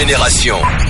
Génération. 0.00 0.89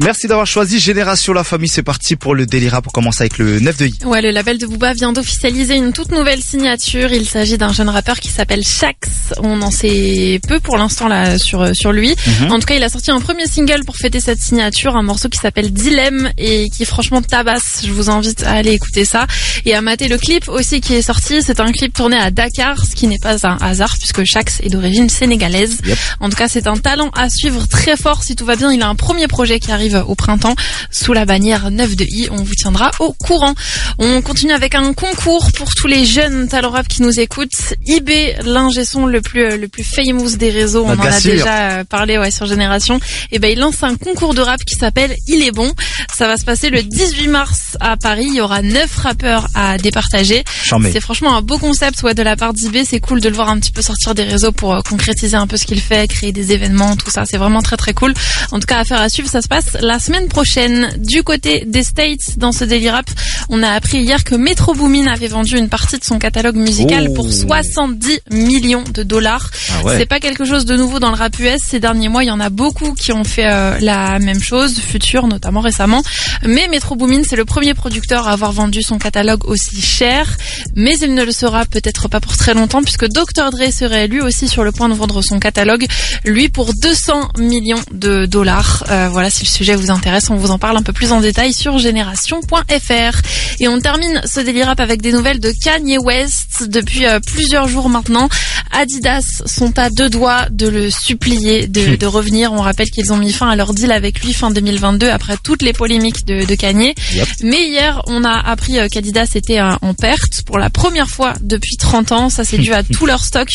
Merci 0.00 0.26
d'avoir 0.26 0.46
choisi 0.46 0.80
Génération 0.80 1.32
La 1.32 1.44
Famille. 1.44 1.68
C'est 1.68 1.82
parti 1.82 2.16
pour 2.16 2.34
le 2.34 2.46
délire 2.46 2.80
pour 2.82 2.92
commencer 2.92 3.22
avec 3.22 3.38
le 3.38 3.60
9 3.60 3.76
de 3.76 3.86
I. 3.86 3.98
Ouais, 4.04 4.20
le 4.20 4.30
label 4.30 4.58
de 4.58 4.66
Booba 4.66 4.92
vient 4.92 5.12
d'officialiser 5.12 5.76
une 5.76 5.92
toute 5.92 6.10
nouvelle 6.10 6.42
signature. 6.42 7.12
Il 7.12 7.26
s'agit 7.26 7.58
d'un 7.58 7.72
jeune 7.72 7.88
rappeur 7.88 8.18
qui 8.18 8.28
s'appelle 8.28 8.64
Shax. 8.64 9.08
On 9.38 9.62
en 9.62 9.70
sait 9.70 10.40
peu 10.48 10.58
pour 10.58 10.76
l'instant 10.76 11.06
là 11.06 11.38
sur 11.38 11.74
sur 11.74 11.92
lui. 11.92 12.14
Mhm. 12.40 12.52
En 12.52 12.58
tout 12.58 12.66
cas, 12.66 12.74
il 12.74 12.82
a 12.82 12.88
sorti 12.88 13.10
un 13.10 13.20
premier 13.20 13.46
single 13.46 13.84
pour 13.84 13.96
fêter 13.96 14.20
cette 14.20 14.40
signature, 14.40 14.96
un 14.96 15.02
morceau 15.02 15.28
qui 15.28 15.38
s'appelle 15.38 15.72
Dilemme 15.72 16.30
et 16.38 16.68
qui 16.70 16.84
franchement 16.84 17.22
tabasse. 17.22 17.82
Je 17.86 17.92
vous 17.92 18.10
invite 18.10 18.42
à 18.42 18.52
aller 18.52 18.72
écouter 18.72 19.04
ça 19.04 19.26
et 19.64 19.74
à 19.74 19.80
mater 19.80 20.08
le 20.08 20.18
clip 20.18 20.48
aussi 20.48 20.80
qui 20.80 20.94
est 20.94 21.02
sorti. 21.02 21.40
C'est 21.42 21.60
un 21.60 21.70
clip 21.70 21.92
tourné 21.94 22.16
à 22.16 22.30
Dakar, 22.30 22.84
ce 22.84 22.96
qui 22.96 23.06
n'est 23.06 23.18
pas 23.18 23.46
un 23.46 23.58
hasard 23.60 23.96
puisque 23.98 24.24
Shax 24.24 24.60
est 24.60 24.70
d'origine 24.70 25.08
sénégalaise. 25.08 25.78
Yep. 25.84 25.98
En 26.20 26.28
tout 26.28 26.36
cas, 26.36 26.48
c'est 26.48 26.66
un 26.66 26.76
talent 26.76 27.10
à 27.14 27.30
suivre 27.30 27.66
très 27.68 27.96
fort. 27.96 28.24
Si 28.24 28.34
tout 28.34 28.44
va 28.44 28.56
bien, 28.56 28.72
il 28.72 28.82
a 28.82 28.88
un 28.88 28.96
premier 28.96 29.28
projet 29.28 29.60
qui 29.60 29.70
arrive 29.70 29.83
au 29.92 30.14
printemps 30.14 30.54
sous 30.90 31.12
la 31.12 31.24
bannière 31.24 31.70
9 31.70 31.96
de 31.96 32.04
I. 32.04 32.28
On 32.30 32.36
vous 32.42 32.54
tiendra 32.54 32.90
au 33.00 33.12
courant. 33.12 33.54
On 33.98 34.22
continue 34.22 34.52
avec 34.52 34.74
un 34.74 34.92
concours 34.94 35.52
pour 35.52 35.68
tous 35.74 35.86
les 35.86 36.04
jeunes 36.04 36.48
talents 36.48 36.70
rap 36.70 36.88
qui 36.88 37.02
nous 37.02 37.20
écoutent. 37.20 37.74
IB, 37.86 38.10
l'ingé 38.44 38.84
son 38.84 39.06
le 39.06 39.20
plus 39.20 39.56
le 39.58 39.68
plus 39.68 39.84
famous 39.84 40.36
des 40.36 40.50
réseaux. 40.50 40.84
On 40.84 40.88
Bah, 40.88 40.94
en 40.94 41.02
bien 41.02 41.10
a 41.12 41.20
sûr. 41.20 41.32
déjà 41.32 41.70
euh, 41.70 41.84
parlé 41.84 42.18
ouais, 42.18 42.30
sur 42.30 42.46
Génération. 42.46 42.98
Et 43.32 43.38
ben 43.38 43.50
il 43.52 43.58
lance 43.58 43.82
un 43.82 43.96
concours 43.96 44.34
de 44.34 44.40
rap 44.40 44.64
qui 44.64 44.74
s'appelle 44.76 45.14
Il 45.28 45.42
est 45.42 45.50
bon. 45.52 45.72
Ça 46.14 46.26
va 46.26 46.36
se 46.36 46.44
passer 46.44 46.70
le 46.70 46.82
18 46.82 47.28
mars 47.28 47.76
à 47.80 47.96
Paris. 47.96 48.24
Il 48.28 48.34
y 48.34 48.40
aura 48.40 48.62
neuf 48.62 48.96
rappeurs 48.96 49.48
à 49.54 49.76
départager. 49.78 50.44
C'est 50.92 51.00
franchement 51.00 51.36
un 51.36 51.42
beau 51.42 51.58
concept 51.58 52.02
ouais, 52.02 52.14
de 52.14 52.22
la 52.22 52.36
part 52.36 52.52
d'IB. 52.54 52.78
C'est 52.88 53.00
cool 53.00 53.20
de 53.20 53.28
le 53.28 53.34
voir 53.34 53.48
un 53.48 53.58
petit 53.58 53.72
peu 53.72 53.82
sortir 53.82 54.14
des 54.14 54.22
réseaux 54.24 54.52
pour 54.52 54.74
euh, 54.74 54.80
concrétiser 54.82 55.36
un 55.36 55.46
peu 55.46 55.56
ce 55.56 55.66
qu'il 55.66 55.80
fait, 55.80 56.08
créer 56.08 56.32
des 56.32 56.52
événements, 56.52 56.96
tout 56.96 57.10
ça. 57.10 57.24
C'est 57.26 57.36
vraiment 57.36 57.62
très 57.62 57.76
très 57.76 57.94
cool. 57.94 58.14
En 58.52 58.60
tout 58.60 58.66
cas, 58.66 58.78
affaire 58.80 59.00
à 59.00 59.08
suivre. 59.08 59.28
Ça 59.28 59.42
se 59.42 59.48
passe 59.48 59.73
la 59.80 59.98
semaine 59.98 60.28
prochaine. 60.28 60.90
Du 60.98 61.22
côté 61.22 61.64
des 61.66 61.82
States, 61.82 62.38
dans 62.38 62.52
ce 62.52 62.64
Daily 62.64 62.90
Rap, 62.90 63.06
on 63.48 63.62
a 63.62 63.70
appris 63.70 63.98
hier 63.98 64.24
que 64.24 64.34
Metro 64.34 64.74
Boomin 64.74 65.06
avait 65.06 65.28
vendu 65.28 65.56
une 65.56 65.68
partie 65.68 65.98
de 65.98 66.04
son 66.04 66.18
catalogue 66.18 66.56
musical 66.56 67.08
Oh. 67.10 67.14
pour 67.14 67.30
70 67.32 68.20
millions 68.30 68.84
de 68.92 69.02
dollars. 69.02 69.50
Ah 69.72 69.84
ouais. 69.84 69.98
C'est 69.98 70.06
pas 70.06 70.20
quelque 70.20 70.44
chose 70.44 70.64
de 70.64 70.76
nouveau 70.76 71.00
dans 71.00 71.10
le 71.10 71.16
rap 71.16 71.38
US. 71.38 71.58
Ces 71.66 71.80
derniers 71.80 72.08
mois, 72.08 72.24
il 72.24 72.28
y 72.28 72.30
en 72.30 72.40
a 72.40 72.50
beaucoup 72.50 72.92
qui 72.94 73.12
ont 73.12 73.24
fait 73.24 73.46
euh, 73.46 73.78
la 73.80 74.18
même 74.18 74.40
chose, 74.42 74.78
Future 74.78 75.26
notamment 75.26 75.60
récemment. 75.60 76.02
Mais 76.44 76.68
Metro 76.68 76.94
Boomin, 76.96 77.22
c'est 77.28 77.36
le 77.36 77.44
premier 77.44 77.74
producteur 77.74 78.28
à 78.28 78.32
avoir 78.32 78.52
vendu 78.52 78.82
son 78.82 78.98
catalogue 78.98 79.46
aussi 79.48 79.80
cher. 79.80 80.36
Mais 80.76 80.94
il 81.02 81.14
ne 81.14 81.24
le 81.24 81.32
sera 81.32 81.64
peut-être 81.64 82.08
pas 82.08 82.20
pour 82.20 82.36
très 82.36 82.54
longtemps 82.54 82.82
puisque 82.82 83.06
Dr. 83.08 83.50
Dre 83.50 83.72
serait 83.72 84.06
lui 84.08 84.20
aussi 84.20 84.48
sur 84.48 84.64
le 84.64 84.72
point 84.72 84.88
de 84.88 84.94
vendre 84.94 85.22
son 85.22 85.38
catalogue, 85.40 85.86
lui 86.24 86.48
pour 86.48 86.72
200 86.74 87.28
millions 87.38 87.82
de 87.92 88.26
dollars. 88.26 88.84
Euh, 88.90 89.08
voilà, 89.10 89.30
si 89.30 89.44
le 89.44 89.48
sujet 89.48 89.63
vous 89.72 89.90
intéresse, 89.90 90.28
on 90.30 90.36
vous 90.36 90.50
en 90.50 90.58
parle 90.58 90.76
un 90.76 90.82
peu 90.82 90.92
plus 90.92 91.12
en 91.12 91.20
détail 91.20 91.52
sur 91.52 91.78
génération.fr. 91.78 93.20
Et 93.60 93.68
on 93.68 93.80
termine 93.80 94.20
ce 94.24 94.40
délire 94.40 94.66
rap 94.66 94.80
avec 94.80 95.00
des 95.02 95.12
nouvelles 95.12 95.40
de 95.40 95.52
Kanye 95.62 95.98
West 95.98 96.64
depuis 96.68 97.06
euh, 97.06 97.20
plusieurs 97.20 97.68
jours 97.68 97.88
maintenant. 97.88 98.28
Adidas 98.72 99.42
sont 99.46 99.78
à 99.78 99.90
deux 99.90 100.10
doigts 100.10 100.46
de 100.50 100.66
le 100.66 100.90
supplier 100.90 101.66
de, 101.68 101.96
de 101.96 102.06
revenir. 102.06 102.52
On 102.52 102.60
rappelle 102.60 102.90
qu'ils 102.90 103.12
ont 103.12 103.16
mis 103.16 103.32
fin 103.32 103.48
à 103.48 103.56
leur 103.56 103.72
deal 103.74 103.92
avec 103.92 104.22
lui 104.24 104.32
fin 104.32 104.50
2022 104.50 105.08
après 105.08 105.36
toutes 105.42 105.62
les 105.62 105.72
polémiques 105.72 106.24
de, 106.26 106.44
de 106.44 106.54
Kanye. 106.54 106.94
Yep. 107.14 107.28
Mais 107.44 107.68
hier, 107.68 108.02
on 108.06 108.24
a 108.24 108.32
appris 108.32 108.78
euh, 108.78 108.88
qu'Adidas 108.88 109.30
était 109.34 109.60
euh, 109.60 109.74
en 109.82 109.94
perte 109.94 110.42
pour 110.44 110.58
la 110.58 110.70
première 110.70 111.08
fois 111.08 111.34
depuis 111.40 111.76
30 111.76 112.12
ans. 112.12 112.30
Ça, 112.30 112.44
c'est 112.44 112.58
dû 112.58 112.72
à 112.74 112.82
tout 112.92 113.06
leur 113.06 113.24
stock 113.24 113.48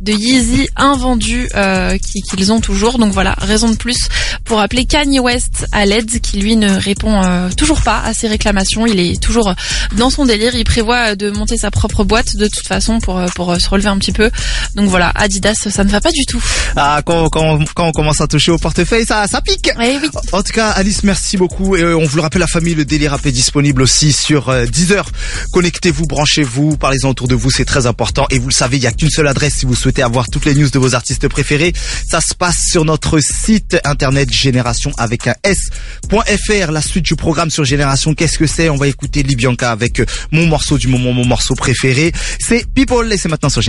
de 0.00 0.12
Yeezy 0.12 0.68
invendus 0.76 1.48
euh, 1.54 1.96
qui- 1.98 2.22
qu'ils 2.22 2.52
ont 2.52 2.60
toujours. 2.60 2.98
Donc 2.98 3.12
voilà, 3.12 3.34
raison 3.38 3.70
de 3.70 3.76
plus 3.76 3.96
pour 4.44 4.60
appeler 4.60 4.84
Kanye 4.84 5.20
West 5.20 5.55
à 5.72 5.84
l'aide, 5.86 6.20
qui 6.20 6.38
lui 6.38 6.56
ne 6.56 6.70
répond 6.70 7.22
euh, 7.22 7.50
toujours 7.50 7.82
pas 7.82 8.00
à 8.00 8.14
ces 8.14 8.28
réclamations. 8.28 8.86
Il 8.86 9.00
est 9.00 9.20
toujours 9.20 9.54
dans 9.96 10.10
son 10.10 10.24
délire. 10.24 10.54
Il 10.54 10.64
prévoit 10.64 11.16
de 11.16 11.30
monter 11.30 11.56
sa 11.56 11.70
propre 11.70 12.04
boîte 12.04 12.36
de 12.36 12.46
toute 12.46 12.66
façon 12.66 13.00
pour 13.00 13.18
euh, 13.18 13.26
pour 13.34 13.52
euh, 13.52 13.58
se 13.58 13.68
relever 13.68 13.88
un 13.88 13.98
petit 13.98 14.12
peu. 14.12 14.30
Donc 14.74 14.88
voilà, 14.88 15.10
Adidas, 15.14 15.54
ça 15.68 15.84
ne 15.84 15.90
va 15.90 16.00
pas 16.00 16.10
du 16.10 16.24
tout. 16.26 16.42
Ah, 16.76 17.00
quand, 17.04 17.28
quand, 17.28 17.58
quand 17.74 17.88
on 17.88 17.92
commence 17.92 18.20
à 18.20 18.26
toucher 18.26 18.50
au 18.50 18.58
portefeuille, 18.58 19.06
ça, 19.06 19.26
ça 19.26 19.40
pique. 19.40 19.70
Eh 19.80 19.98
oui. 20.02 20.08
En 20.32 20.42
tout 20.42 20.52
cas, 20.52 20.70
Alice, 20.70 21.02
merci 21.02 21.36
beaucoup. 21.36 21.76
Et 21.76 21.82
euh, 21.82 21.96
on 21.96 22.04
vous 22.04 22.16
le 22.16 22.22
rappelle, 22.22 22.40
la 22.40 22.46
famille, 22.46 22.74
le 22.74 22.84
délire 22.84 23.12
rap 23.12 23.24
est 23.26 23.32
disponible 23.32 23.82
aussi 23.82 24.12
sur 24.12 24.48
euh, 24.48 24.66
Deezer. 24.66 25.06
Connectez-vous, 25.52 26.06
branchez-vous, 26.06 26.76
parlez-en 26.76 27.10
autour 27.10 27.28
de 27.28 27.34
vous, 27.34 27.50
c'est 27.50 27.64
très 27.64 27.86
important. 27.86 28.26
Et 28.30 28.38
vous 28.38 28.48
le 28.48 28.54
savez, 28.54 28.76
il 28.76 28.80
n'y 28.80 28.86
a 28.86 28.92
qu'une 28.92 29.10
seule 29.10 29.28
adresse 29.28 29.54
si 29.56 29.66
vous 29.66 29.74
souhaitez 29.74 30.02
avoir 30.02 30.26
toutes 30.30 30.44
les 30.44 30.54
news 30.54 30.68
de 30.68 30.78
vos 30.78 30.94
artistes 30.94 31.28
préférés. 31.28 31.72
Ça 32.08 32.20
se 32.20 32.34
passe 32.34 32.62
sur 32.70 32.84
notre 32.84 33.20
site 33.20 33.78
internet 33.84 34.32
Génération 34.32 34.92
avec 34.98 35.26
un 35.26 35.34
S.fr. 35.46 36.72
La 36.72 36.82
suite 36.82 37.04
du 37.04 37.14
programme 37.14 37.50
sur 37.50 37.64
Génération, 37.64 38.14
qu'est-ce 38.14 38.38
que 38.38 38.46
c'est? 38.46 38.68
On 38.68 38.76
va 38.76 38.88
écouter 38.88 39.22
Libianca 39.22 39.70
avec 39.70 40.00
euh, 40.00 40.06
mon 40.32 40.46
morceau 40.46 40.76
du 40.76 40.88
moment, 40.88 41.12
mon 41.12 41.24
morceau 41.24 41.54
préféré. 41.54 42.12
C'est 42.40 42.66
People 42.74 43.12
et 43.12 43.16
c'est 43.16 43.28
maintenant 43.28 43.48
sur. 43.48 43.62